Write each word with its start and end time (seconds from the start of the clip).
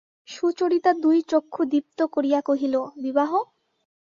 সুচরিতা 0.29 0.91
দুই 1.03 1.17
চক্ষু 1.31 1.61
দীপ্ত 1.71 1.99
করিয়া 2.13 2.39
কহিল, 2.41 2.75
বিবাহ? 3.03 3.31